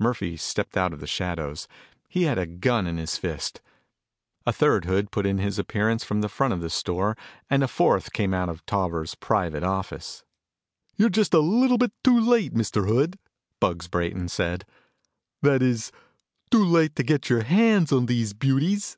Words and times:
Murphy 0.00 0.38
stepped 0.38 0.74
out 0.74 0.94
of 0.94 1.00
the 1.00 1.06
shadows. 1.06 1.68
He 2.08 2.22
had 2.22 2.38
a 2.38 2.46
gun 2.46 2.86
in 2.86 2.96
his 2.96 3.18
fist. 3.18 3.60
A 4.46 4.50
third 4.50 4.86
hood 4.86 5.10
put 5.10 5.26
in 5.26 5.36
his 5.36 5.58
appearance 5.58 6.02
from 6.02 6.22
the 6.22 6.30
front 6.30 6.54
of 6.54 6.62
the 6.62 6.70
store 6.70 7.14
and 7.50 7.62
a 7.62 7.68
fourth 7.68 8.14
came 8.14 8.32
out 8.32 8.48
of 8.48 8.64
Tauber's 8.64 9.14
private 9.14 9.62
office. 9.62 10.24
"You're 10.96 11.10
just 11.10 11.34
a 11.34 11.40
little 11.40 11.76
bit 11.76 11.92
too 12.02 12.18
late, 12.18 12.54
Mr. 12.54 12.88
Hood," 12.88 13.18
Bugs 13.60 13.86
Brayton 13.86 14.28
said. 14.30 14.64
"That 15.42 15.60
is, 15.60 15.92
too 16.50 16.64
late 16.64 16.96
to 16.96 17.02
get 17.02 17.28
your 17.28 17.42
hands 17.42 17.92
on 17.92 18.06
these 18.06 18.32
beauties." 18.32 18.96